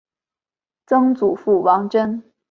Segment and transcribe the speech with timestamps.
[0.87, 2.23] 曾祖父王珍。